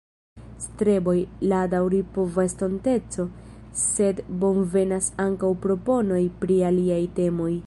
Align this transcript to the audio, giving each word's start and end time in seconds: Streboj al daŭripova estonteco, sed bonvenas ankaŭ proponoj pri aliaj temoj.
Streboj 0.61 1.13
al 1.57 1.67
daŭripova 1.73 2.47
estonteco, 2.51 3.27
sed 3.85 4.25
bonvenas 4.45 5.11
ankaŭ 5.29 5.53
proponoj 5.67 6.23
pri 6.45 6.63
aliaj 6.73 7.03
temoj. 7.23 7.53